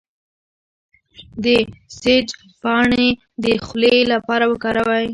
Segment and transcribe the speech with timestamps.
[1.43, 1.45] د
[2.01, 2.27] سیج
[2.61, 3.07] پاڼې
[3.43, 5.05] د خولې لپاره وکاروئ